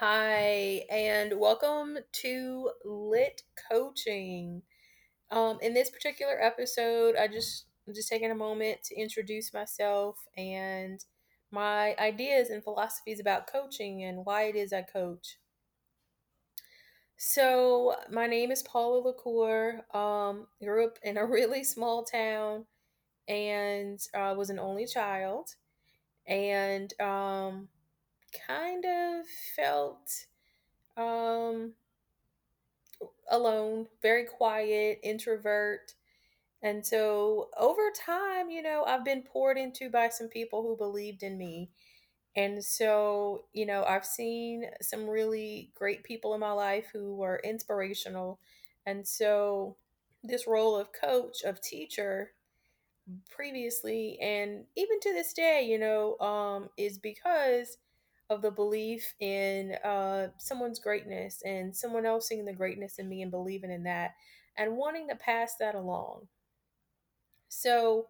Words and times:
Hi, 0.00 0.86
and 0.88 1.38
welcome 1.38 1.98
to 2.22 2.70
Lit 2.86 3.42
Coaching. 3.70 4.62
Um, 5.30 5.58
in 5.60 5.74
this 5.74 5.90
particular 5.90 6.42
episode, 6.42 7.16
I 7.16 7.28
just 7.28 7.66
I'm 7.86 7.92
just 7.92 8.08
taking 8.08 8.30
a 8.30 8.34
moment 8.34 8.82
to 8.84 8.98
introduce 8.98 9.52
myself 9.52 10.16
and 10.38 11.04
my 11.50 11.94
ideas 11.98 12.48
and 12.48 12.64
philosophies 12.64 13.20
about 13.20 13.46
coaching 13.46 14.04
and 14.04 14.24
why 14.24 14.44
it 14.44 14.56
is 14.56 14.72
I 14.72 14.86
coach. 14.90 15.36
So, 17.18 17.94
my 18.10 18.26
name 18.26 18.50
is 18.50 18.62
Paula 18.62 19.00
LaCour. 19.06 19.84
Um, 19.94 20.46
grew 20.64 20.86
up 20.86 20.98
in 21.02 21.18
a 21.18 21.26
really 21.26 21.62
small 21.62 22.04
town 22.04 22.64
and 23.28 24.00
uh, 24.14 24.34
was 24.34 24.48
an 24.48 24.58
only 24.58 24.86
child, 24.86 25.56
and 26.26 26.90
um, 27.02 27.68
kind 28.46 28.84
of 28.84 29.26
felt 29.56 30.26
um 30.96 31.74
alone, 33.30 33.86
very 34.02 34.24
quiet, 34.24 35.00
introvert. 35.02 35.94
And 36.62 36.86
so 36.86 37.50
over 37.58 37.90
time, 38.06 38.50
you 38.50 38.62
know, 38.62 38.84
I've 38.86 39.04
been 39.04 39.22
poured 39.22 39.58
into 39.58 39.90
by 39.90 40.10
some 40.10 40.28
people 40.28 40.62
who 40.62 40.76
believed 40.76 41.22
in 41.22 41.38
me. 41.38 41.70
And 42.36 42.64
so, 42.64 43.46
you 43.52 43.66
know, 43.66 43.84
I've 43.84 44.06
seen 44.06 44.66
some 44.82 45.08
really 45.08 45.72
great 45.74 46.04
people 46.04 46.34
in 46.34 46.40
my 46.40 46.52
life 46.52 46.88
who 46.92 47.16
were 47.16 47.40
inspirational. 47.44 48.40
And 48.86 49.06
so, 49.08 49.76
this 50.24 50.46
role 50.46 50.76
of 50.76 50.90
coach, 50.92 51.42
of 51.44 51.60
teacher, 51.62 52.32
previously 53.30 54.18
and 54.20 54.64
even 54.76 55.00
to 55.00 55.12
this 55.12 55.32
day, 55.32 55.62
you 55.68 55.78
know, 55.78 56.18
um, 56.18 56.68
is 56.76 56.98
because 56.98 57.78
of 58.30 58.42
the 58.42 58.50
belief 58.50 59.12
in 59.20 59.74
uh, 59.84 60.28
someone's 60.38 60.78
greatness 60.78 61.42
and 61.44 61.76
someone 61.76 62.06
else 62.06 62.28
seeing 62.28 62.44
the 62.44 62.52
greatness 62.52 62.98
in 62.98 63.08
me 63.08 63.22
and 63.22 63.30
believing 63.30 63.72
in 63.72 63.82
that 63.82 64.12
and 64.56 64.76
wanting 64.76 65.08
to 65.08 65.16
pass 65.16 65.56
that 65.58 65.74
along. 65.74 66.28
So, 67.48 68.06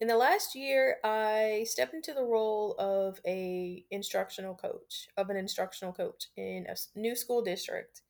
in 0.00 0.08
the 0.08 0.16
last 0.16 0.54
year, 0.54 0.98
I 1.02 1.64
stepped 1.66 1.94
into 1.94 2.12
the 2.12 2.24
role 2.24 2.74
of 2.78 3.18
a 3.26 3.84
instructional 3.90 4.54
coach, 4.54 5.08
of 5.16 5.30
an 5.30 5.36
instructional 5.36 5.94
coach 5.94 6.26
in 6.36 6.66
a 6.68 6.98
new 6.98 7.16
school 7.16 7.42
district. 7.42 8.02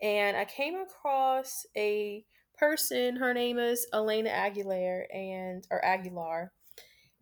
And 0.00 0.36
I 0.36 0.44
came 0.44 0.76
across 0.76 1.66
a 1.76 2.24
person, 2.56 3.16
her 3.16 3.34
name 3.34 3.58
is 3.58 3.86
Elena 3.92 4.28
Aguilar 4.28 5.06
and 5.12 5.66
or 5.70 5.84
Aguilar, 5.84 6.52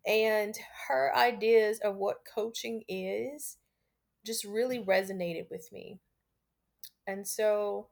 and 0.05 0.55
her 0.89 1.17
ideas 1.17 1.79
of 1.83 1.97
what 1.97 2.27
coaching 2.35 2.83
is 2.89 3.57
just 4.25 4.45
really 4.45 4.79
resonated 4.79 5.51
with 5.51 5.71
me. 5.73 5.99
And 7.07 7.27
so 7.27 7.89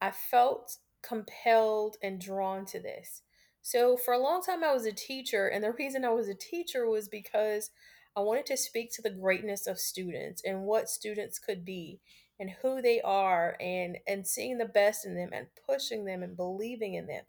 I 0.00 0.10
felt 0.10 0.78
compelled 1.02 1.96
and 2.02 2.20
drawn 2.20 2.64
to 2.66 2.80
this. 2.80 3.22
So 3.62 3.96
for 3.96 4.14
a 4.14 4.22
long 4.22 4.42
time 4.42 4.62
I 4.62 4.72
was 4.72 4.86
a 4.86 4.92
teacher 4.92 5.48
and 5.48 5.62
the 5.62 5.72
reason 5.78 6.04
I 6.04 6.10
was 6.10 6.28
a 6.28 6.34
teacher 6.34 6.88
was 6.88 7.08
because 7.08 7.70
I 8.16 8.20
wanted 8.20 8.46
to 8.46 8.56
speak 8.56 8.92
to 8.92 9.02
the 9.02 9.10
greatness 9.10 9.66
of 9.66 9.78
students 9.78 10.42
and 10.44 10.62
what 10.62 10.88
students 10.88 11.38
could 11.38 11.64
be 11.64 12.00
and 12.40 12.50
who 12.62 12.80
they 12.80 13.00
are 13.02 13.56
and 13.60 13.98
and 14.06 14.26
seeing 14.26 14.58
the 14.58 14.66
best 14.66 15.06
in 15.06 15.14
them 15.14 15.30
and 15.32 15.46
pushing 15.68 16.04
them 16.04 16.22
and 16.22 16.36
believing 16.36 16.94
in 16.94 17.06
them. 17.06 17.24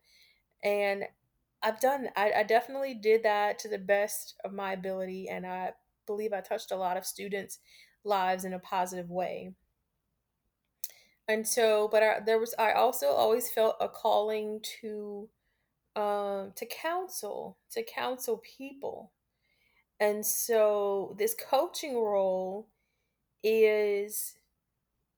And 0.63 1.03
I've 1.61 1.79
done 1.79 2.09
I, 2.15 2.31
I 2.37 2.43
definitely 2.43 2.93
did 2.93 3.23
that 3.23 3.59
to 3.59 3.69
the 3.69 3.77
best 3.77 4.35
of 4.45 4.53
my 4.53 4.73
ability 4.73 5.27
and 5.29 5.45
I 5.45 5.73
believe 6.05 6.33
I 6.33 6.41
touched 6.41 6.71
a 6.71 6.77
lot 6.77 6.97
of 6.97 7.05
students' 7.05 7.59
lives 8.07 8.45
in 8.45 8.53
a 8.53 8.59
positive 8.59 9.11
way. 9.11 9.53
And 11.27 11.47
so, 11.47 11.87
but 11.89 12.03
I, 12.03 12.19
there 12.21 12.39
was 12.39 12.55
I 12.57 12.71
also 12.73 13.07
always 13.07 13.51
felt 13.51 13.75
a 13.81 13.89
calling 13.89 14.61
to 14.81 15.29
um 15.95 16.53
to 16.55 16.65
counsel, 16.65 17.57
to 17.71 17.83
counsel 17.83 18.41
people. 18.57 19.11
And 19.99 20.25
so 20.25 21.15
this 21.19 21.35
coaching 21.35 21.95
role 21.95 22.69
is 23.43 24.37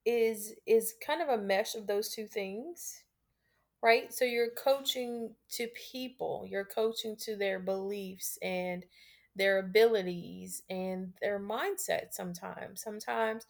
is 0.06 0.56
is 0.68 0.96
kind 1.06 1.22
of 1.22 1.30
a 1.30 1.42
mesh 1.42 1.76
of 1.76 1.88
those 1.88 2.10
two 2.10 2.28
things 2.28 3.04
right? 3.82 4.14
So 4.14 4.26
you're 4.26 4.52
coaching 4.52 5.36
to 5.52 5.68
people, 5.70 6.46
you're 6.48 6.66
coaching 6.66 7.16
to 7.18 7.36
their 7.36 7.60
beliefs 7.60 8.38
and 8.42 8.86
their 9.40 9.60
abilities 9.60 10.64
and 10.70 11.14
their 11.22 11.40
mindset 11.40 12.14
sometimes. 12.14 12.84
Sometimes 12.84 13.46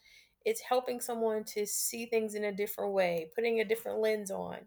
it's 0.45 0.61
helping 0.61 1.01
someone 1.01 1.43
to 1.45 1.65
see 1.65 2.05
things 2.07 2.35
in 2.35 2.45
a 2.45 2.53
different 2.53 2.93
way, 2.93 3.29
putting 3.35 3.59
a 3.61 3.65
different 3.65 3.99
lens 3.99 4.31
on. 4.31 4.59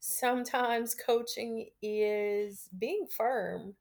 Sometimes 0.00 0.94
coaching 0.94 1.68
is 1.82 2.68
being 2.78 3.06
firm 3.10 3.74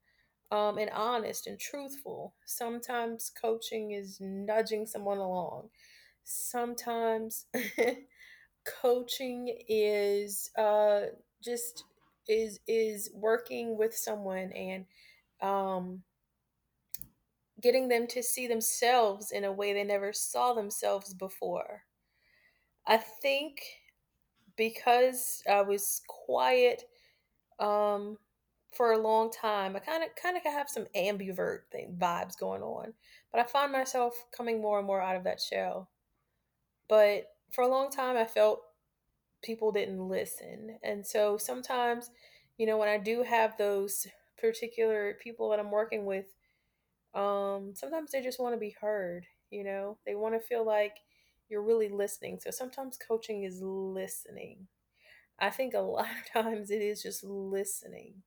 um, 0.52 0.78
and 0.78 0.90
honest 0.92 1.48
and 1.48 1.60
truthful. 1.60 2.34
Sometimes 2.46 3.32
coaching 3.42 3.92
is 3.92 4.20
nudging 4.22 4.86
someone 4.88 5.18
along. 5.20 5.70
Sometimes 6.24 7.46
coaching 8.82 9.56
is 9.68 10.50
uh 10.58 11.02
just 11.44 11.84
is 12.28 12.60
is 12.68 13.10
working 13.14 13.78
with 13.78 13.96
someone 13.96 14.52
and 14.54 14.86
um 15.42 16.02
getting 17.66 17.88
them 17.88 18.06
to 18.06 18.22
see 18.22 18.48
themselves 18.48 19.32
in 19.32 19.44
a 19.44 19.52
way 19.52 19.74
they 19.74 19.84
never 19.84 20.14
saw 20.14 20.54
themselves 20.54 21.14
before 21.14 21.82
i 22.86 22.96
think 22.96 23.60
because 24.56 25.42
i 25.50 25.62
was 25.62 26.02
quiet 26.08 26.84
um 27.60 28.18
for 28.72 28.92
a 28.92 29.02
long 29.02 29.32
time 29.32 29.76
i 29.76 29.80
kind 29.80 30.04
of 30.04 30.10
kind 30.22 30.38
of 30.38 30.44
have 30.44 30.70
some 30.70 30.86
ambivert 30.96 31.62
thing 31.72 31.98
vibes 32.00 32.38
going 32.38 32.62
on 32.62 32.94
but 33.32 33.42
i 33.42 33.44
find 33.44 33.72
myself 33.72 34.14
coming 34.36 34.62
more 34.62 34.78
and 34.78 34.86
more 34.88 35.02
out 35.02 35.16
of 35.16 35.24
that 35.24 35.42
shell 35.42 35.90
but 36.88 37.24
for 37.52 37.64
a 37.64 37.68
long 37.68 37.90
time 37.90 38.16
i 38.16 38.26
felt 38.26 38.62
people 39.46 39.72
didn't 39.72 40.10
listen. 40.10 40.78
And 40.84 41.06
so 41.06 41.38
sometimes, 41.38 42.10
you 42.58 42.66
know, 42.66 42.78
when 42.78 42.90
I 42.90 42.98
do 42.98 43.24
have 43.24 43.58
those 43.58 44.08
particular 44.40 45.16
people 45.22 45.50
that 45.50 45.60
I'm 45.60 45.72
working 45.72 46.06
with, 46.06 46.26
um, 47.16 47.74
sometimes 47.76 48.12
they 48.12 48.22
just 48.22 48.40
want 48.40 48.56
to 48.56 48.60
be 48.60 48.76
heard, 48.82 49.26
you 49.52 49.64
know, 49.64 49.98
they 50.06 50.16
want 50.16 50.36
to 50.36 50.40
feel 50.48 50.66
like 50.66 50.98
you're 51.50 51.64
really 51.64 51.90
listening. 51.90 52.40
So 52.42 52.52
sometimes 52.52 52.98
coaching 52.98 53.44
is 53.44 53.62
listening. 53.62 54.68
I 55.40 55.50
think 55.52 55.74
a 55.74 55.80
lot 55.82 56.08
of 56.10 56.44
times 56.44 56.72
it 56.72 56.82
is 56.82 57.02
just 57.04 57.24
listening 57.24 58.24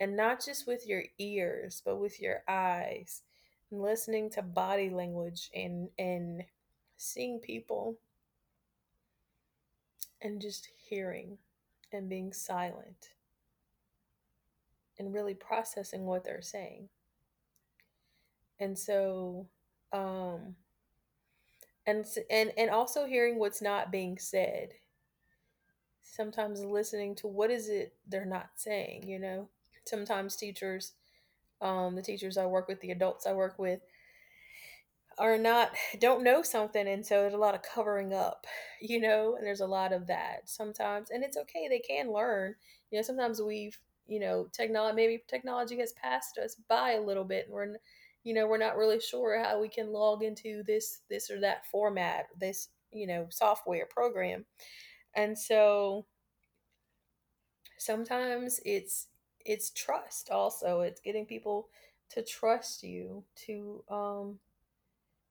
and 0.00 0.16
not 0.16 0.44
just 0.44 0.66
with 0.66 0.86
your 0.86 1.04
ears, 1.18 1.82
but 1.84 1.96
with 1.96 2.20
your 2.20 2.42
eyes 2.48 3.22
and 3.70 3.80
listening 3.82 4.30
to 4.30 4.42
body 4.42 4.90
language 4.90 5.50
and, 5.54 5.88
and 5.98 6.44
seeing 6.96 7.40
people 7.40 7.98
and 10.20 10.42
just 10.42 10.68
hearing 10.76 11.38
and 11.90 12.08
being 12.08 12.30
silent 12.32 13.14
and 14.98 15.14
really 15.14 15.32
processing 15.34 16.04
what 16.04 16.24
they're 16.24 16.42
saying. 16.42 16.88
And 18.58 18.78
so, 18.78 19.46
um, 19.92 20.56
and 21.86 22.04
and 22.30 22.52
and 22.58 22.70
also 22.70 23.06
hearing 23.06 23.38
what's 23.38 23.62
not 23.62 23.90
being 23.92 24.18
said. 24.18 24.74
Sometimes 26.02 26.64
listening 26.64 27.14
to 27.16 27.26
what 27.26 27.50
is 27.50 27.68
it 27.68 27.94
they're 28.08 28.24
not 28.24 28.50
saying. 28.56 29.06
You 29.06 29.18
know, 29.18 29.48
sometimes 29.84 30.34
teachers, 30.36 30.92
um, 31.60 31.96
the 31.96 32.02
teachers 32.02 32.38
I 32.38 32.46
work 32.46 32.68
with, 32.68 32.80
the 32.80 32.92
adults 32.92 33.26
I 33.26 33.32
work 33.34 33.58
with, 33.58 33.80
are 35.18 35.38
not 35.38 35.70
don't 36.00 36.22
know 36.22 36.42
something 36.42 36.86
and 36.86 37.04
so 37.04 37.22
there's 37.22 37.32
a 37.32 37.38
lot 37.38 37.54
of 37.54 37.62
covering 37.62 38.12
up 38.12 38.46
you 38.80 39.00
know 39.00 39.34
and 39.36 39.46
there's 39.46 39.60
a 39.60 39.66
lot 39.66 39.92
of 39.92 40.06
that 40.06 40.40
sometimes 40.44 41.10
and 41.10 41.24
it's 41.24 41.36
okay 41.36 41.66
they 41.68 41.78
can 41.78 42.12
learn 42.12 42.54
you 42.90 42.98
know 42.98 43.02
sometimes 43.02 43.40
we've 43.40 43.78
you 44.06 44.20
know 44.20 44.46
technology 44.52 44.94
maybe 44.94 45.22
technology 45.26 45.78
has 45.78 45.92
passed 45.92 46.38
us 46.38 46.56
by 46.68 46.92
a 46.92 47.00
little 47.00 47.24
bit 47.24 47.46
and 47.46 47.54
we're 47.54 47.76
you 48.26 48.34
know 48.34 48.48
we're 48.48 48.58
not 48.58 48.76
really 48.76 48.98
sure 48.98 49.40
how 49.40 49.60
we 49.60 49.68
can 49.68 49.92
log 49.92 50.24
into 50.24 50.64
this 50.66 51.02
this 51.08 51.30
or 51.30 51.38
that 51.38 51.64
format 51.70 52.26
this 52.40 52.70
you 52.90 53.06
know 53.06 53.28
software 53.30 53.86
program. 53.86 54.44
And 55.14 55.38
so 55.38 56.06
sometimes 57.78 58.58
it's 58.64 59.06
it's 59.44 59.70
trust 59.70 60.30
also. 60.30 60.80
It's 60.80 61.00
getting 61.00 61.24
people 61.24 61.68
to 62.10 62.22
trust 62.22 62.82
you 62.82 63.22
to 63.46 63.84
um 63.88 64.40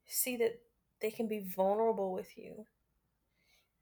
see 0.08 0.38
that 0.38 0.62
they 1.02 1.12
can 1.12 1.28
be 1.28 1.42
vulnerable 1.54 2.14
with 2.14 2.38
you. 2.38 2.66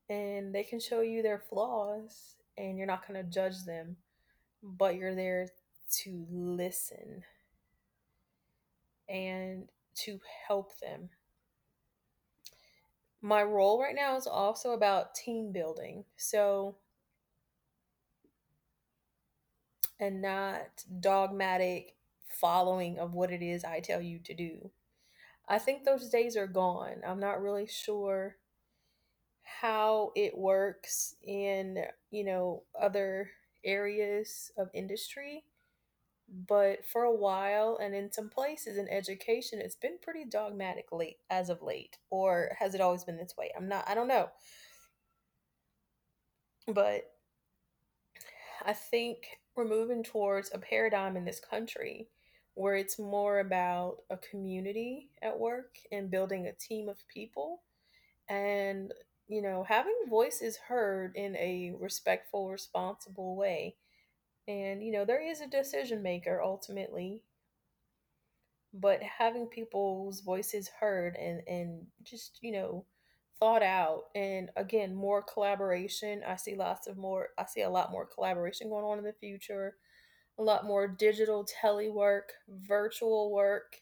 And 0.09 0.55
they 0.55 0.63
can 0.63 0.79
show 0.79 1.01
you 1.01 1.21
their 1.21 1.39
flaws 1.39 2.35
and 2.57 2.79
you're 2.79 2.87
not 2.87 3.07
going 3.07 3.23
to 3.23 3.31
judge 3.31 3.63
them 3.65 3.97
but 4.63 4.95
you're 4.95 5.15
there 5.15 5.49
to 5.91 6.25
listen 6.31 7.23
and 9.09 9.69
to 9.95 10.19
help 10.47 10.79
them 10.79 11.09
my 13.23 13.41
role 13.41 13.81
right 13.81 13.95
now 13.95 14.17
is 14.17 14.27
also 14.27 14.73
about 14.73 15.15
team 15.15 15.53
building. 15.53 16.03
So, 16.17 16.75
and 19.97 20.21
not 20.21 20.83
dogmatic 20.99 21.95
following 22.27 22.99
of 22.99 23.13
what 23.13 23.31
it 23.31 23.41
is 23.41 23.63
I 23.63 23.79
tell 23.79 24.01
you 24.01 24.19
to 24.19 24.33
do. 24.33 24.71
I 25.47 25.57
think 25.57 25.85
those 25.85 26.09
days 26.09 26.35
are 26.35 26.47
gone. 26.47 27.01
I'm 27.07 27.19
not 27.21 27.41
really 27.41 27.65
sure 27.65 28.35
how 29.61 30.11
it 30.15 30.37
works 30.37 31.15
in, 31.23 31.85
you 32.11 32.25
know, 32.25 32.63
other 32.79 33.29
areas 33.63 34.51
of 34.57 34.69
industry, 34.73 35.45
but 36.33 36.83
for 36.85 37.03
a 37.03 37.13
while 37.15 37.77
and 37.81 37.93
in 37.93 38.11
some 38.11 38.29
places 38.29 38.77
in 38.77 38.89
education, 38.89 39.59
it's 39.61 39.75
been 39.75 39.97
pretty 40.01 40.25
dogmatic 40.25 40.87
late 40.91 41.17
as 41.29 41.49
of 41.49 41.61
late. 41.61 41.97
Or 42.09 42.55
has 42.59 42.73
it 42.73 42.81
always 42.81 43.03
been 43.03 43.17
this 43.17 43.35
way? 43.37 43.51
I'm 43.55 43.67
not 43.69 43.87
I 43.87 43.93
don't 43.93 44.07
know. 44.07 44.29
But 46.67 47.11
I 48.65 48.73
think 48.73 49.39
we're 49.55 49.67
moving 49.67 50.03
towards 50.03 50.49
a 50.53 50.57
paradigm 50.57 51.15
in 51.17 51.25
this 51.25 51.39
country 51.39 52.07
where 52.55 52.75
it's 52.75 52.97
more 52.97 53.39
about 53.39 53.97
a 54.09 54.17
community 54.17 55.09
at 55.21 55.37
work 55.39 55.75
and 55.91 56.09
building 56.09 56.47
a 56.47 56.53
team 56.53 56.87
of 56.87 57.07
people 57.07 57.61
and 58.29 58.93
you 59.27 59.41
know 59.41 59.63
having 59.67 59.95
voices 60.09 60.57
heard 60.67 61.15
in 61.15 61.35
a 61.35 61.73
respectful 61.79 62.49
responsible 62.49 63.35
way 63.35 63.75
and 64.47 64.83
you 64.83 64.91
know 64.91 65.05
there 65.05 65.21
is 65.21 65.41
a 65.41 65.47
decision 65.47 66.01
maker 66.01 66.41
ultimately. 66.41 67.21
But 68.73 69.03
having 69.03 69.47
people's 69.47 70.21
voices 70.21 70.69
heard 70.79 71.15
and 71.15 71.41
and 71.47 71.85
just 72.03 72.39
you 72.41 72.51
know 72.51 72.85
thought 73.39 73.63
out 73.63 74.05
and 74.15 74.49
again 74.55 74.93
more 74.95 75.21
collaboration. 75.21 76.23
I 76.27 76.35
see 76.37 76.55
lots 76.55 76.87
of 76.87 76.97
more 76.97 77.29
i 77.37 77.45
see 77.45 77.61
a 77.61 77.69
lot 77.69 77.91
more 77.91 78.05
collaboration 78.05 78.69
going 78.69 78.85
on 78.85 78.97
in 78.99 79.03
the 79.03 79.13
future. 79.13 79.77
A 80.39 80.43
lot 80.43 80.65
more 80.65 80.87
digital 80.87 81.45
telework 81.61 82.23
virtual 82.49 83.31
work 83.31 83.75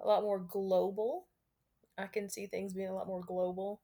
a 0.00 0.06
lot 0.06 0.22
more 0.22 0.38
global. 0.38 1.26
I 1.98 2.06
can 2.06 2.28
see 2.28 2.46
things 2.46 2.72
being 2.72 2.88
a 2.88 2.94
lot 2.94 3.06
more 3.06 3.22
global. 3.22 3.82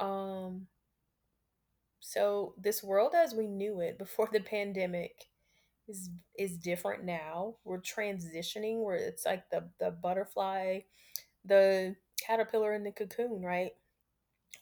Um 0.00 0.66
So 2.00 2.54
this 2.58 2.82
world 2.82 3.14
as 3.14 3.34
we 3.34 3.46
knew 3.46 3.80
it 3.80 3.98
before 3.98 4.28
the 4.32 4.40
pandemic 4.40 5.26
is 5.88 6.10
is 6.38 6.58
different 6.58 7.04
now. 7.04 7.56
We're 7.64 7.80
transitioning 7.80 8.82
where 8.84 8.96
it's 8.96 9.26
like 9.26 9.50
the 9.50 9.70
the 9.80 9.90
butterfly, 9.92 10.80
the 11.44 11.96
caterpillar 12.20 12.74
in 12.74 12.84
the 12.84 12.92
cocoon, 12.92 13.42
right? 13.42 13.72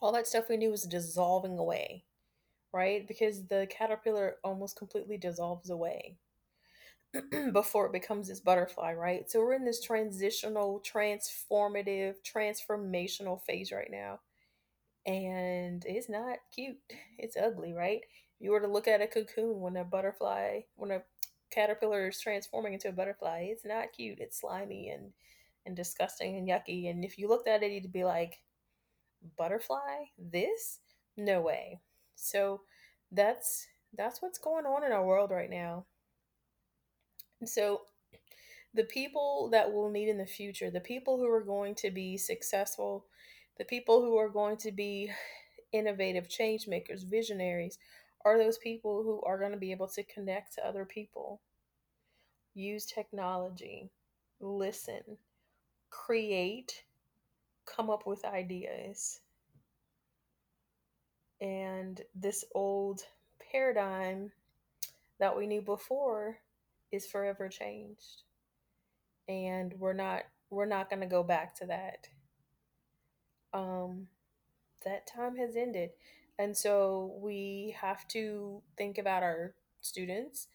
All 0.01 0.13
that 0.13 0.27
stuff 0.27 0.49
we 0.49 0.57
knew 0.57 0.71
was 0.71 0.85
dissolving 0.85 1.59
away, 1.59 2.05
right? 2.73 3.07
Because 3.09 3.47
the 3.47 3.69
caterpillar 3.71 4.37
almost 4.45 4.77
completely 4.77 5.19
dissolves 5.19 5.71
away 5.71 6.19
before 7.53 7.87
it 7.87 7.93
becomes 7.93 8.29
this 8.29 8.41
butterfly, 8.41 8.93
right? 8.93 9.31
So 9.31 9.41
we're 9.41 9.55
in 9.55 9.65
this 9.65 9.81
transitional, 9.83 10.83
transformative, 10.87 12.17
transformational 12.23 13.43
phase 13.43 13.73
right 13.73 13.91
now 13.91 14.21
and 15.09 15.83
it's 15.87 16.11
not 16.11 16.39
cute. 16.55 16.77
It's 17.19 17.37
ugly, 17.37 17.73
right? 17.73 18.03
If 18.03 18.41
you 18.41 18.51
were 18.51 18.61
to 18.61 18.69
look 18.69 18.87
at 18.87 19.01
a 19.01 19.07
cocoon 19.07 19.59
when 19.59 19.77
a 19.79 19.85
butterfly, 19.85 20.61
when 20.77 20.91
a 20.91 21.03
caterpillar 21.51 22.09
is 22.09 22.21
transforming 22.21 22.75
into 22.75 22.91
a 22.91 22.93
butterfly, 22.93 23.49
it's 23.51 23.65
not 23.65 23.93
cute. 23.97 24.19
It's 24.21 24.41
slimy 24.41 24.91
and 24.91 25.13
and 25.65 25.75
disgusting 25.75 26.37
and 26.37 26.49
yucky. 26.49 26.91
And 26.91 27.05
if 27.05 27.19
you 27.19 27.29
looked 27.29 27.49
at 27.49 27.63
it, 27.63 27.73
you'd 27.73 27.93
be 27.93 28.05
like, 28.05 28.39
butterfly? 29.37 30.05
This? 30.19 30.81
No 31.17 31.41
way. 31.41 31.81
So 32.15 32.61
that's 33.11 33.67
that's 33.97 34.21
what's 34.21 34.39
going 34.39 34.67
on 34.67 34.85
in 34.85 34.93
our 34.93 35.07
world 35.07 35.31
right 35.31 35.51
now. 35.51 35.87
And 37.41 37.49
so 37.49 37.83
the 38.75 38.85
people 38.85 39.49
that 39.53 39.73
we'll 39.73 39.91
need 39.91 40.11
in 40.11 40.19
the 40.19 40.27
future, 40.27 40.71
the 40.71 40.81
people 40.81 41.17
who 41.17 41.31
are 41.31 41.43
going 41.43 41.75
to 41.77 41.91
be 41.91 42.19
successful, 42.19 43.07
the 43.59 43.65
people 43.65 44.01
who 44.01 44.17
are 44.17 44.29
going 44.29 44.57
to 44.59 44.73
be 44.73 45.11
innovative 45.73 46.29
change 46.29 46.67
makers, 46.67 47.03
visionaries, 47.03 47.79
are 48.25 48.39
those 48.39 48.59
people 48.59 49.03
who 49.03 49.23
are 49.23 49.39
going 49.39 49.53
to 49.53 49.59
be 49.59 49.73
able 49.73 49.89
to 49.89 50.03
connect 50.05 50.55
to 50.55 50.67
other 50.67 50.85
people, 50.85 51.41
use 52.55 52.87
technology, 52.87 53.91
listen, 54.41 55.03
create, 55.91 56.85
come 57.67 57.91
up 57.91 58.07
with 58.07 58.25
ideas. 58.25 59.21
And 61.41 62.01
this 62.15 62.45
old 62.55 63.03
paradigm 63.53 64.33
that 65.21 65.37
we 65.37 65.47
knew 65.47 65.63
before 65.63 66.39
is 66.91 67.07
forever 67.07 67.49
changed. 67.49 68.23
And 69.29 69.75
we're 69.79 69.93
not 69.93 70.23
we're 70.51 70.67
not 70.67 70.89
going 70.89 71.01
to 71.01 71.07
go 71.07 71.23
back 71.23 71.55
to 71.57 71.67
that. 71.67 72.09
Um 73.53 74.09
that 74.85 75.07
time 75.07 75.37
has 75.37 75.57
ended. 75.57 75.91
And 76.39 76.57
so 76.57 77.19
we 77.21 77.75
have 77.81 78.07
to 78.09 78.63
think 78.77 78.99
about 78.99 79.23
our 79.23 79.55
students 79.81 80.49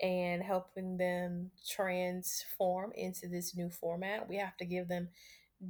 and 0.00 0.42
helping 0.42 0.96
them 0.96 1.50
transform 1.68 2.92
into 2.94 3.28
this 3.28 3.56
new 3.56 3.70
format. 3.70 4.28
We 4.28 4.36
have 4.36 4.56
to 4.58 4.64
give 4.64 4.88
them 4.88 5.08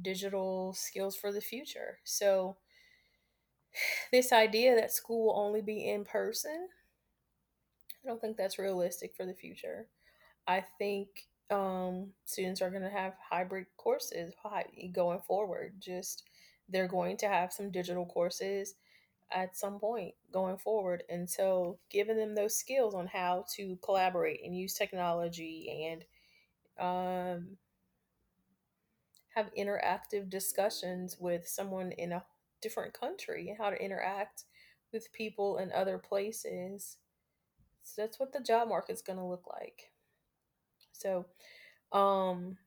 digital 0.01 0.73
skills 0.73 1.15
for 1.15 1.31
the 1.31 1.41
future. 1.41 1.99
So, 2.03 2.57
this 4.11 4.31
idea 4.31 4.75
that 4.75 4.91
school 4.91 5.27
will 5.27 5.39
only 5.39 5.61
be 5.61 5.89
in 5.89 6.05
person, 6.05 6.67
I 8.03 8.07
don't 8.07 8.21
think 8.21 8.37
that's 8.37 8.59
realistic 8.59 9.15
for 9.15 9.25
the 9.25 9.33
future. 9.33 9.87
I 10.47 10.63
think 10.77 11.07
um, 11.49 12.11
students 12.25 12.61
are 12.61 12.69
going 12.69 12.83
to 12.83 12.89
have 12.89 13.13
hybrid 13.29 13.65
courses 13.77 14.33
going 14.93 15.19
forward. 15.21 15.73
Just 15.79 16.23
they're 16.69 16.87
going 16.87 17.17
to 17.17 17.27
have 17.27 17.53
some 17.53 17.71
digital 17.71 18.05
courses 18.05 18.75
at 19.31 19.57
some 19.57 19.79
point 19.79 20.13
going 20.31 20.57
forward. 20.57 21.03
And 21.09 21.29
so, 21.29 21.79
giving 21.89 22.17
them 22.17 22.35
those 22.35 22.57
skills 22.57 22.95
on 22.95 23.07
how 23.07 23.45
to 23.55 23.77
collaborate 23.83 24.41
and 24.43 24.57
use 24.57 24.73
technology 24.73 25.87
and 25.89 26.05
um, 26.79 27.57
have 29.35 29.53
interactive 29.57 30.29
discussions 30.29 31.17
with 31.19 31.47
someone 31.47 31.91
in 31.93 32.11
a 32.13 32.23
different 32.61 32.93
country 32.93 33.49
and 33.49 33.57
how 33.57 33.69
to 33.69 33.81
interact 33.83 34.43
with 34.93 35.11
people 35.13 35.57
in 35.57 35.71
other 35.71 35.97
places. 35.97 36.97
So 37.83 38.01
that's 38.01 38.19
what 38.19 38.33
the 38.33 38.39
job 38.39 38.69
market's 38.69 39.01
going 39.01 39.19
to 39.19 39.25
look 39.25 39.45
like. 39.47 39.91
So, 40.93 41.25
um, 41.91 42.57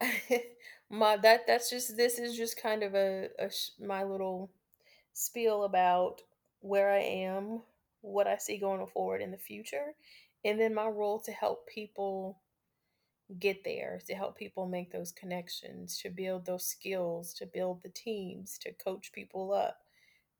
my 0.90 1.16
that 1.16 1.46
that's 1.46 1.70
just 1.70 1.96
this 1.96 2.18
is 2.18 2.36
just 2.36 2.60
kind 2.60 2.82
of 2.82 2.94
a, 2.94 3.28
a 3.38 3.50
my 3.80 4.02
little 4.02 4.50
spiel 5.12 5.64
about 5.64 6.20
where 6.60 6.90
I 6.90 6.98
am, 7.00 7.62
what 8.00 8.26
I 8.26 8.36
see 8.36 8.58
going 8.58 8.86
forward 8.86 9.22
in 9.22 9.30
the 9.30 9.38
future, 9.38 9.94
and 10.44 10.60
then 10.60 10.74
my 10.74 10.86
role 10.86 11.20
to 11.20 11.32
help 11.32 11.66
people 11.68 12.38
get 13.38 13.62
there, 13.64 14.00
to 14.08 14.14
help 14.14 14.36
people 14.36 14.66
make 14.66 14.90
those 14.90 15.12
connections, 15.12 15.98
to 15.98 16.10
build 16.10 16.44
those 16.44 16.66
skills, 16.66 17.32
to 17.34 17.46
build 17.46 17.82
the 17.82 17.88
teams, 17.90 18.58
to 18.58 18.72
coach 18.72 19.12
people 19.12 19.52
up, 19.52 19.78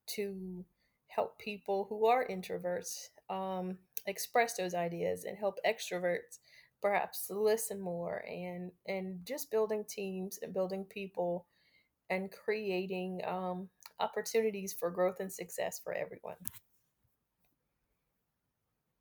to 0.08 0.64
help 1.06 1.38
people 1.38 1.86
who 1.88 2.06
are 2.06 2.26
introverts 2.28 3.08
um, 3.28 3.78
express 4.06 4.56
those 4.56 4.74
ideas 4.74 5.24
and 5.24 5.38
help 5.38 5.58
extroverts 5.66 6.38
perhaps 6.80 7.26
listen 7.30 7.80
more 7.80 8.24
and 8.28 8.70
and 8.86 9.18
just 9.24 9.50
building 9.50 9.84
teams 9.88 10.38
and 10.42 10.54
building 10.54 10.84
people 10.84 11.46
and 12.10 12.30
creating 12.30 13.20
um, 13.26 13.68
opportunities 14.00 14.72
for 14.72 14.90
growth 14.90 15.20
and 15.20 15.32
success 15.32 15.80
for 15.82 15.92
everyone. 15.92 16.36